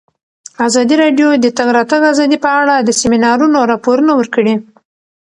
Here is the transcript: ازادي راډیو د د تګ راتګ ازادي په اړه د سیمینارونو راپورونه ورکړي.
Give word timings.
ازادي 0.67 0.95
راډیو 1.03 1.27
د 1.37 1.41
د 1.43 1.47
تګ 1.57 1.67
راتګ 1.77 2.01
ازادي 2.13 2.37
په 2.45 2.49
اړه 2.61 2.75
د 2.81 2.89
سیمینارونو 3.01 3.57
راپورونه 3.71 4.11
ورکړي. 4.15 4.53